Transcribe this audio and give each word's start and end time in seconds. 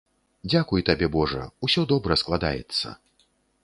Дзякуй 0.51 0.85
табе, 0.87 1.11
божа, 1.17 1.43
усё 1.69 1.87
добра 1.95 2.13
складаецца. 2.25 2.87